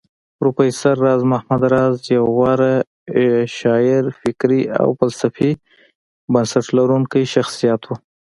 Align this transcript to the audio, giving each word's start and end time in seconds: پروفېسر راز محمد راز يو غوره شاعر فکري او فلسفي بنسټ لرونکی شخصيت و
پروفېسر 0.37 0.95
راز 1.05 1.21
محمد 1.31 1.63
راز 1.73 1.95
يو 2.15 2.23
غوره 2.35 2.73
شاعر 3.57 4.03
فکري 4.21 4.61
او 4.79 4.87
فلسفي 4.99 5.51
بنسټ 6.31 6.65
لرونکی 6.77 7.23
شخصيت 7.35 7.81
و 7.87 7.91